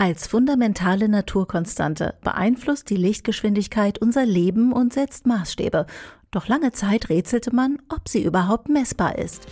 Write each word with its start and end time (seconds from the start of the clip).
Als 0.00 0.28
fundamentale 0.28 1.08
Naturkonstante 1.08 2.14
beeinflusst 2.22 2.88
die 2.88 2.96
Lichtgeschwindigkeit 2.96 3.98
unser 3.98 4.24
Leben 4.24 4.72
und 4.72 4.92
setzt 4.92 5.26
Maßstäbe. 5.26 5.86
Doch 6.30 6.46
lange 6.46 6.70
Zeit 6.70 7.08
rätselte 7.08 7.52
man, 7.52 7.82
ob 7.88 8.08
sie 8.08 8.22
überhaupt 8.22 8.68
messbar 8.68 9.18
ist. 9.18 9.48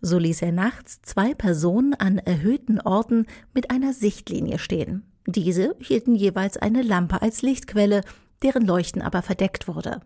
So 0.02 0.18
ließ 0.18 0.42
er 0.42 0.52
nachts 0.52 1.02
zwei 1.02 1.34
Personen 1.34 1.94
an 1.94 2.18
erhöhten 2.18 2.82
Orten 2.82 3.26
mit 3.54 3.72
einer 3.72 3.94
Sichtlinie 3.94 4.60
stehen. 4.60 5.04
Diese 5.26 5.76
hielten 5.80 6.16
jeweils 6.16 6.58
eine 6.58 6.82
Lampe 6.82 7.22
als 7.22 7.42
Lichtquelle, 7.42 8.02
deren 8.44 8.66
Leuchten 8.66 9.02
aber 9.02 9.22
verdeckt 9.22 9.70
wurde. 9.70 10.02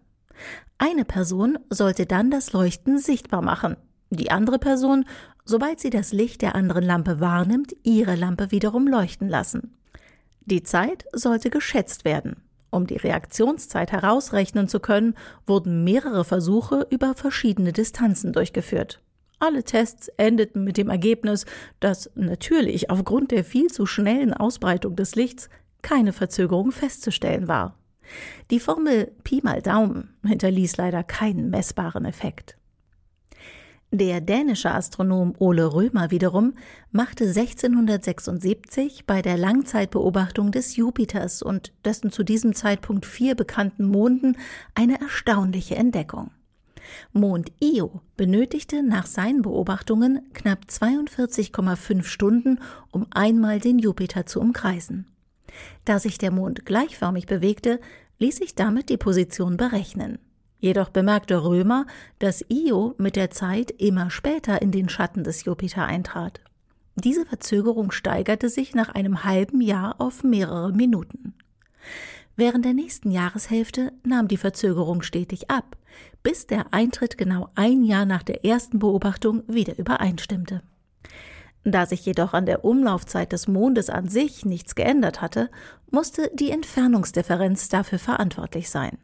Eine 0.77 1.05
Person 1.05 1.57
sollte 1.69 2.05
dann 2.05 2.29
das 2.29 2.53
Leuchten 2.53 2.99
sichtbar 2.99 3.41
machen, 3.41 3.75
die 4.11 4.29
andere 4.29 4.59
Person 4.59 5.05
sobald 5.51 5.79
sie 5.79 5.91
das 5.91 6.13
Licht 6.13 6.41
der 6.41 6.55
anderen 6.55 6.83
Lampe 6.83 7.19
wahrnimmt, 7.19 7.75
ihre 7.83 8.15
Lampe 8.15 8.49
wiederum 8.51 8.87
leuchten 8.87 9.29
lassen. 9.29 9.77
Die 10.45 10.63
Zeit 10.63 11.05
sollte 11.13 11.49
geschätzt 11.49 12.05
werden. 12.05 12.37
Um 12.71 12.87
die 12.87 12.95
Reaktionszeit 12.95 13.91
herausrechnen 13.91 14.67
zu 14.67 14.79
können, 14.79 15.13
wurden 15.45 15.83
mehrere 15.83 16.23
Versuche 16.23 16.87
über 16.89 17.13
verschiedene 17.13 17.73
Distanzen 17.73 18.31
durchgeführt. 18.31 19.01
Alle 19.39 19.63
Tests 19.63 20.07
endeten 20.17 20.63
mit 20.63 20.77
dem 20.77 20.89
Ergebnis, 20.89 21.45
dass 21.79 22.09
natürlich 22.15 22.89
aufgrund 22.89 23.31
der 23.31 23.43
viel 23.43 23.67
zu 23.67 23.85
schnellen 23.85 24.33
Ausbreitung 24.33 24.95
des 24.95 25.15
Lichts 25.15 25.49
keine 25.81 26.13
Verzögerung 26.13 26.71
festzustellen 26.71 27.47
war. 27.47 27.75
Die 28.51 28.59
Formel 28.59 29.11
Pi 29.23 29.41
mal 29.43 29.61
Daumen 29.61 30.15
hinterließ 30.25 30.77
leider 30.77 31.03
keinen 31.03 31.49
messbaren 31.49 32.05
Effekt. 32.05 32.55
Der 33.93 34.21
dänische 34.21 34.71
Astronom 34.71 35.33
Ole 35.37 35.73
Römer 35.73 36.11
wiederum 36.11 36.53
machte 36.91 37.25
1676 37.25 39.05
bei 39.05 39.21
der 39.21 39.35
Langzeitbeobachtung 39.35 40.53
des 40.53 40.77
Jupiters 40.77 41.41
und 41.41 41.73
dessen 41.83 42.09
zu 42.09 42.23
diesem 42.23 42.55
Zeitpunkt 42.55 43.05
vier 43.05 43.35
bekannten 43.35 43.85
Monden 43.85 44.37
eine 44.75 45.01
erstaunliche 45.01 45.75
Entdeckung. 45.75 46.31
Mond 47.11 47.51
Io 47.59 47.99
benötigte 48.15 48.81
nach 48.81 49.07
seinen 49.07 49.41
Beobachtungen 49.41 50.21
knapp 50.31 50.59
42,5 50.69 52.03
Stunden, 52.03 52.59
um 52.91 53.07
einmal 53.11 53.59
den 53.59 53.77
Jupiter 53.77 54.25
zu 54.25 54.39
umkreisen. 54.39 55.05
Da 55.83 55.99
sich 55.99 56.17
der 56.17 56.31
Mond 56.31 56.65
gleichförmig 56.65 57.25
bewegte, 57.25 57.81
ließ 58.19 58.37
sich 58.37 58.55
damit 58.55 58.87
die 58.87 58.95
Position 58.95 59.57
berechnen. 59.57 60.17
Jedoch 60.61 60.89
bemerkte 60.89 61.43
Römer, 61.43 61.87
dass 62.19 62.45
Io 62.47 62.93
mit 62.99 63.15
der 63.15 63.31
Zeit 63.31 63.71
immer 63.71 64.11
später 64.11 64.61
in 64.61 64.71
den 64.71 64.89
Schatten 64.89 65.23
des 65.23 65.43
Jupiter 65.43 65.87
eintrat. 65.87 66.39
Diese 66.95 67.25
Verzögerung 67.25 67.91
steigerte 67.91 68.47
sich 68.47 68.75
nach 68.75 68.89
einem 68.89 69.23
halben 69.23 69.59
Jahr 69.59 69.99
auf 69.99 70.23
mehrere 70.23 70.71
Minuten. 70.71 71.33
Während 72.35 72.63
der 72.63 72.75
nächsten 72.75 73.09
Jahreshälfte 73.09 73.91
nahm 74.05 74.27
die 74.27 74.37
Verzögerung 74.37 75.01
stetig 75.01 75.49
ab, 75.49 75.77
bis 76.21 76.45
der 76.45 76.71
Eintritt 76.71 77.17
genau 77.17 77.49
ein 77.55 77.83
Jahr 77.83 78.05
nach 78.05 78.21
der 78.21 78.45
ersten 78.45 78.77
Beobachtung 78.77 79.41
wieder 79.47 79.79
übereinstimmte. 79.79 80.61
Da 81.63 81.87
sich 81.87 82.05
jedoch 82.05 82.33
an 82.33 82.45
der 82.45 82.63
Umlaufzeit 82.63 83.31
des 83.31 83.47
Mondes 83.47 83.89
an 83.89 84.07
sich 84.07 84.45
nichts 84.45 84.75
geändert 84.75 85.21
hatte, 85.21 85.49
musste 85.89 86.29
die 86.35 86.51
Entfernungsdifferenz 86.51 87.67
dafür 87.69 87.97
verantwortlich 87.97 88.69
sein. 88.69 88.99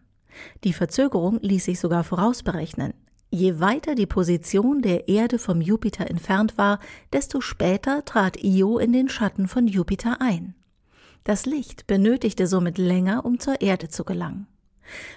Die 0.64 0.74
Verzögerung 0.74 1.40
ließ 1.42 1.66
sich 1.66 1.80
sogar 1.80 2.04
vorausberechnen. 2.04 2.94
Je 3.30 3.60
weiter 3.60 3.96
die 3.96 4.06
Position 4.06 4.82
der 4.82 5.10
Erde 5.10 5.38
vom 5.38 5.60
Jupiter 5.60 6.10
entfernt 6.10 6.58
war, 6.58 6.80
desto 7.12 7.42
später 7.42 8.06
trat 8.06 8.42
Io 8.42 8.78
in 8.78 8.94
den 8.94 9.10
Schatten 9.10 9.48
von 9.48 9.68
Jupiter 9.68 10.22
ein. 10.22 10.56
Das 11.26 11.46
Licht 11.46 11.88
benötigte 11.88 12.48
somit 12.48 12.78
länger, 12.78 13.26
um 13.26 13.40
zur 13.40 13.60
Erde 13.60 13.90
zu 13.90 14.06
gelangen. 14.06 14.48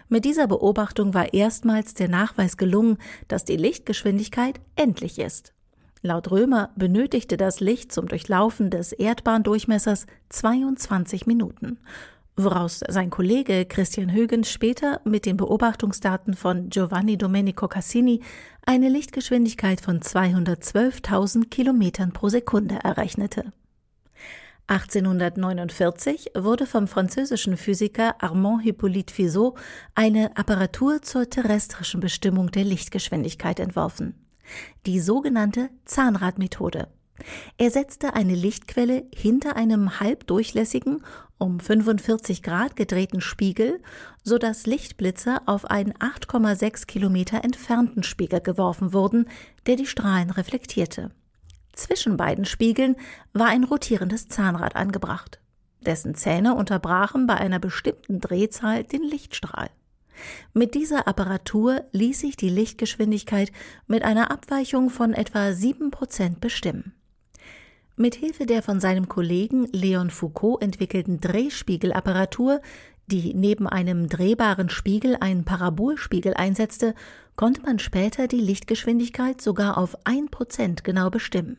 Mit 0.09 0.25
dieser 0.25 0.49
Beobachtung 0.49 1.15
war 1.15 1.33
erstmals 1.33 1.95
der 1.95 2.09
Nachweis 2.09 2.57
gelungen, 2.57 2.99
dass 3.29 3.45
die 3.45 3.57
Lichtgeschwindigkeit 3.57 4.61
endlich 4.75 5.21
ist. 5.21 5.53
Laut 6.03 6.31
Römer 6.33 6.71
benötigte 6.77 7.37
das 7.37 7.61
Licht 7.61 7.93
zum 7.93 8.09
Durchlaufen 8.09 8.71
des 8.71 8.93
Erdbahndurchmessers 8.93 10.07
22 10.31 11.27
Minuten 11.27 11.79
woraus 12.45 12.81
sein 12.89 13.11
Kollege 13.11 13.65
Christian 13.65 14.13
Huygens 14.13 14.51
später 14.51 15.01
mit 15.05 15.27
den 15.27 15.37
Beobachtungsdaten 15.37 16.35
von 16.35 16.69
Giovanni 16.69 17.17
Domenico 17.17 17.69
Cassini 17.69 18.21
eine 18.65 18.89
Lichtgeschwindigkeit 18.89 19.81
von 19.81 20.01
212.000 20.01 21.49
Kilometern 21.49 22.13
pro 22.13 22.29
Sekunde 22.29 22.79
errechnete. 22.83 23.53
1849 24.67 26.33
wurde 26.37 26.67
vom 26.67 26.87
französischen 26.87 27.57
Physiker 27.57 28.23
Armand 28.23 28.63
Hippolyte 28.63 29.13
Fizeau 29.13 29.57
eine 29.95 30.37
Apparatur 30.37 31.03
zur 31.03 31.29
terrestrischen 31.29 32.01
Bestimmung 32.01 32.53
der 32.53 32.65
Lichtgeschwindigkeit 32.65 33.59
entworfen. 33.59 34.15
Die 34.87 35.01
sogenannte 35.01 35.71
Zahnradmethode. 35.87 36.89
Er 37.59 37.71
setzte 37.71 38.15
eine 38.15 38.35
Lichtquelle 38.35 39.05
hinter 39.15 39.57
einem 39.57 40.01
halbdurchlässigen, 40.01 41.05
um 41.39 41.61
45 41.61 42.43
Grad 42.43 42.77
gedrehten 42.77 43.21
Spiegel, 43.21 43.81
so 44.23 44.39
dass 44.39 44.67
Lichtblitze 44.67 45.39
auf 45.47 45.65
einen 45.65 45.93
8,6 45.95 46.87
Kilometer 46.87 47.45
entfernten 47.45 48.03
Spiegel 48.03 48.41
geworfen 48.41 48.93
wurden, 48.93 49.29
der 49.67 49.77
die 49.77 49.87
Strahlen 49.87 50.31
reflektierte. 50.31 51.11
Zwischen 51.73 52.17
beiden 52.17 52.45
Spiegeln 52.45 52.97
war 53.33 53.49
ein 53.49 53.65
rotierendes 53.65 54.29
Zahnrad 54.29 54.77
angebracht. 54.77 55.41
Dessen 55.81 56.15
Zähne 56.15 56.55
unterbrachen 56.55 57.27
bei 57.27 57.35
einer 57.35 57.59
bestimmten 57.59 58.21
Drehzahl 58.21 58.85
den 58.85 59.03
Lichtstrahl. 59.03 59.71
Mit 60.53 60.75
dieser 60.75 61.09
Apparatur 61.09 61.85
ließ 61.93 62.21
sich 62.21 62.37
die 62.37 62.51
Lichtgeschwindigkeit 62.51 63.51
mit 63.87 64.03
einer 64.03 64.31
Abweichung 64.31 64.91
von 64.91 65.15
etwa 65.15 65.53
sieben 65.53 65.91
Prozent 65.91 66.41
bestimmen. 66.41 66.93
Mit 68.01 68.15
Hilfe 68.15 68.47
der 68.47 68.63
von 68.63 68.81
seinem 68.81 69.11
Kollegen 69.11 69.67
Leon 69.73 70.09
Foucault 70.09 70.63
entwickelten 70.63 71.21
Drehspiegelapparatur, 71.21 72.63
die 73.09 73.35
neben 73.35 73.67
einem 73.67 74.09
drehbaren 74.09 74.71
Spiegel 74.71 75.19
einen 75.21 75.45
Parabolspiegel 75.45 76.33
einsetzte, 76.33 76.95
konnte 77.37 77.61
man 77.61 77.79
später 77.79 78.27
die 78.27 78.41
Lichtgeschwindigkeit 78.41 79.43
sogar 79.43 79.77
auf 79.77 79.99
ein 80.05 80.31
Prozent 80.31 80.83
genau 80.83 81.11
bestimmen. 81.11 81.59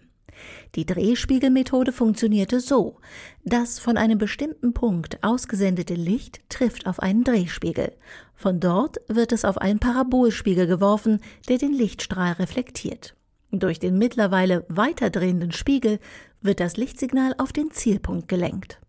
Die 0.73 0.87
Drehspiegelmethode 0.87 1.91
funktionierte 1.91 2.59
so. 2.59 2.97
Das 3.45 3.77
von 3.77 3.95
einem 3.95 4.17
bestimmten 4.17 4.73
Punkt 4.73 5.23
ausgesendete 5.23 5.93
Licht 5.93 6.41
trifft 6.49 6.87
auf 6.87 7.01
einen 7.01 7.23
Drehspiegel. 7.23 7.93
Von 8.33 8.59
dort 8.59 8.97
wird 9.07 9.31
es 9.31 9.45
auf 9.45 9.59
einen 9.59 9.77
Parabolspiegel 9.77 10.65
geworfen, 10.65 11.21
der 11.49 11.59
den 11.59 11.73
Lichtstrahl 11.73 12.31
reflektiert. 12.31 13.15
Durch 13.51 13.79
den 13.79 13.97
mittlerweile 13.97 14.65
weiterdrehenden 14.69 15.51
Spiegel 15.51 15.99
wird 16.41 16.59
das 16.59 16.77
Lichtsignal 16.77 17.35
auf 17.37 17.51
den 17.51 17.71
Zielpunkt 17.71 18.27
gelenkt. 18.27 18.79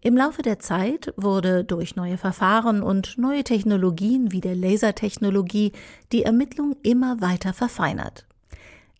Im 0.00 0.16
Laufe 0.16 0.42
der 0.42 0.58
Zeit 0.58 1.12
wurde 1.16 1.64
durch 1.64 1.96
neue 1.96 2.16
Verfahren 2.16 2.82
und 2.82 3.18
neue 3.18 3.44
Technologien 3.44 4.32
wie 4.32 4.40
der 4.40 4.54
Lasertechnologie 4.54 5.72
die 6.12 6.22
Ermittlung 6.22 6.76
immer 6.82 7.20
weiter 7.20 7.52
verfeinert. 7.52 8.26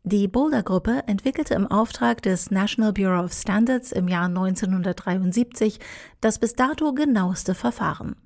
Die 0.02 0.28
Boulder-Gruppe 0.28 1.04
entwickelte 1.06 1.54
im 1.54 1.66
Auftrag 1.66 2.22
des 2.22 2.50
National 2.50 2.92
Bureau 2.92 3.24
of 3.24 3.32
Standards 3.32 3.90
im 3.90 4.08
Jahr 4.08 4.26
1973 4.26 5.80
das 6.20 6.38
bis 6.38 6.54
dato 6.54 6.92
genaueste 6.92 7.54
Verfahren. 7.54 8.16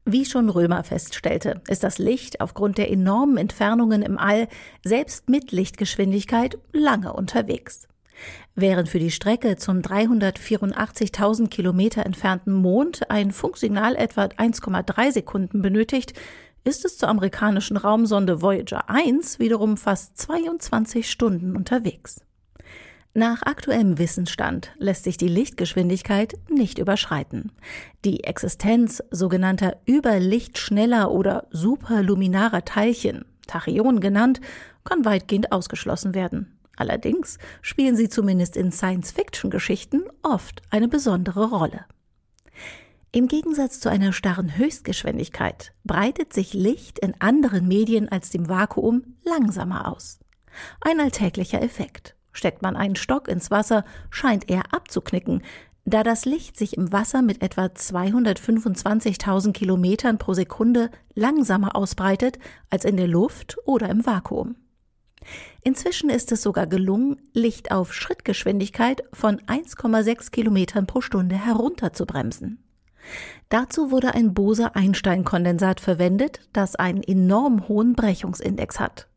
Wie 0.05 0.25
schon 0.25 0.49
Römer 0.49 0.85
feststellte, 0.85 1.61
ist 1.69 1.83
das 1.83 1.99
Licht 1.99 2.41
aufgrund 2.41 2.79
der 2.79 2.91
enormen 2.91 3.37
Entfernungen 3.37 4.03
im 4.03 4.17
All 4.19 4.49
selbst 4.85 5.29
mit 5.29 5.51
Lichtgeschwindigkeit 5.53 6.59
lange 6.73 7.13
unterwegs. 7.13 7.89
Während 8.55 8.89
für 8.89 8.99
die 8.99 9.11
Strecke 9.11 9.57
zum 9.57 9.81
384.000 9.81 11.49
Kilometer 11.49 12.05
entfernten 12.05 12.53
Mond 12.53 13.11
ein 13.11 13.33
Funksignal 13.33 13.95
etwa 13.95 14.25
1,3 14.25 15.13
Sekunden 15.13 15.63
benötigt, 15.63 16.15
ist 16.65 16.85
es 16.85 16.99
zur 16.99 17.09
amerikanischen 17.09 17.77
Raumsonde 17.77 18.43
Voyager 18.43 18.89
1 18.89 19.39
wiederum 19.39 19.77
fast 19.77 20.19
22 20.19 21.11
Stunden 21.11 21.57
unterwegs. 21.57 22.21
Nach 23.15 23.43
aktuellem 23.43 23.99
Wissensstand 23.99 24.73
lässt 24.79 25.05
sich 25.05 25.17
die 25.17 25.29
Lichtgeschwindigkeit 25.29 26.35
nicht 26.49 26.79
überschreiten. 26.79 27.51
Die 28.05 28.23
Existenz 28.25 29.03
sogenannter 29.11 29.77
überlichtschneller 29.89 31.11
oder 31.11 31.49
superluminarer 31.51 32.65
Teilchen, 32.65 33.25
Tachyonen 33.47 34.01
genannt, 34.01 34.41
kann 34.85 35.05
weitgehend 35.05 35.51
ausgeschlossen 35.53 36.15
werden. 36.15 36.59
Allerdings 36.77 37.39
spielen 37.61 37.97
sie 37.97 38.09
zumindest 38.09 38.57
in 38.57 38.71
Science-Fiction-Geschichten 38.71 40.05
oft 40.23 40.63
eine 40.71 40.87
besondere 40.87 41.51
Rolle. 41.51 41.87
Im 43.11 43.27
Gegensatz 43.27 43.81
zu 43.81 43.89
einer 43.89 44.13
starren 44.13 44.59
Höchstgeschwindigkeit 44.59 45.73
breitet 45.85 46.35
sich 46.35 46.53
Licht 46.53 46.99
in 46.99 47.19
anderen 47.21 47.67
Medien 47.67 48.11
als 48.11 48.29
dem 48.29 48.49
Vakuum 48.49 49.17
langsamer 49.25 49.91
aus. 49.91 50.19
Ein 50.83 51.01
alltäglicher 51.01 51.63
Effekt. 51.63 52.17
Steckt 52.33 52.61
man 52.61 52.77
einen 52.77 52.97
Stock 52.97 53.27
ins 53.27 53.51
Wasser, 53.51 53.85
scheint 54.11 54.51
er 54.51 54.75
abzuknicken, 54.75 55.43
da 55.87 56.03
das 56.03 56.27
Licht 56.27 56.59
sich 56.59 56.77
im 56.77 56.93
Wasser 56.93 57.23
mit 57.23 57.41
etwa 57.41 57.65
225.000 57.65 59.53
Kilometern 59.53 60.19
pro 60.19 60.35
Sekunde 60.35 60.91
langsamer 61.15 61.75
ausbreitet 61.77 62.39
als 62.69 62.85
in 62.85 62.99
der 62.99 63.09
Luft 63.09 63.57
oder 63.65 63.89
im 63.89 64.05
Vakuum. 64.05 64.57
Inzwischen 65.63 66.11
ist 66.11 66.31
es 66.31 66.43
sogar 66.43 66.67
gelungen, 66.67 67.23
Licht 67.33 67.73
auf 67.73 67.95
Schrittgeschwindigkeit 67.95 69.03
von 69.15 69.39
1,6 69.41 70.31
Kilometern 70.31 70.87
pro 70.87 71.01
Stunde 71.01 71.37
herunterzubremsen. 71.37 72.68
Dazu 73.49 73.91
wurde 73.91 74.15
ein 74.15 74.35
Bose-Einstein-Kondensat 74.35 75.81
verwendet, 75.81 76.41
das 76.53 76.77
einen 76.77 77.03
enorm 77.03 77.69
hohen 77.69 77.95
Brechungsindex 77.95 78.79
hat. 78.79 79.09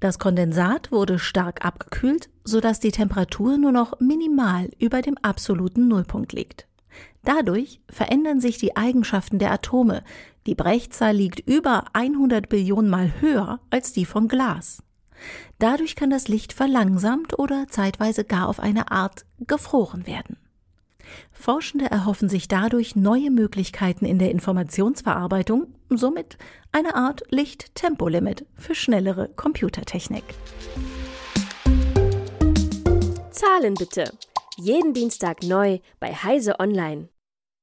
Das 0.00 0.18
Kondensat 0.18 0.92
wurde 0.92 1.18
stark 1.18 1.64
abgekühlt, 1.64 2.28
sodass 2.44 2.80
die 2.80 2.92
Temperatur 2.92 3.58
nur 3.58 3.72
noch 3.72 3.98
minimal 4.00 4.70
über 4.78 5.02
dem 5.02 5.18
absoluten 5.18 5.88
Nullpunkt 5.88 6.32
liegt. 6.32 6.68
Dadurch 7.24 7.80
verändern 7.90 8.40
sich 8.40 8.58
die 8.58 8.76
Eigenschaften 8.76 9.38
der 9.38 9.52
Atome. 9.52 10.02
Die 10.46 10.54
Brechzahl 10.54 11.14
liegt 11.14 11.40
über 11.40 11.84
100 11.92 12.48
Billionen 12.48 12.90
Mal 12.90 13.20
höher 13.20 13.60
als 13.70 13.92
die 13.92 14.04
von 14.04 14.28
Glas. 14.28 14.82
Dadurch 15.58 15.96
kann 15.96 16.10
das 16.10 16.28
Licht 16.28 16.52
verlangsamt 16.52 17.38
oder 17.38 17.66
zeitweise 17.68 18.24
gar 18.24 18.48
auf 18.48 18.60
eine 18.60 18.90
Art 18.90 19.26
gefroren 19.40 20.06
werden. 20.06 20.36
Forschende 21.32 21.86
erhoffen 21.86 22.28
sich 22.28 22.48
dadurch 22.48 22.96
neue 22.96 23.30
Möglichkeiten 23.30 24.04
in 24.04 24.18
der 24.18 24.30
Informationsverarbeitung, 24.30 25.74
somit 25.88 26.38
eine 26.72 26.94
Art 26.94 27.22
Lichttempolimit 27.30 28.46
für 28.56 28.74
schnellere 28.74 29.28
Computertechnik. 29.28 30.24
Zahlen 33.30 33.74
bitte. 33.74 34.12
Jeden 34.56 34.92
Dienstag 34.92 35.42
neu 35.44 35.78
bei 36.00 36.12
Heise 36.12 36.58
Online. 36.58 37.08